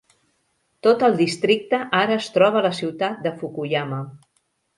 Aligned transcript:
Tot 0.87 1.03
el 1.07 1.17
districte 1.19 1.81
ara 1.99 2.15
es 2.21 2.31
troba 2.39 2.59
a 2.63 2.65
la 2.69 2.73
ciutat 2.79 3.21
de 3.27 3.35
Fukuyama. 3.43 4.03